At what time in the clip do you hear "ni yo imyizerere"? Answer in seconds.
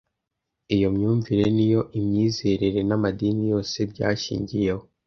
1.55-2.79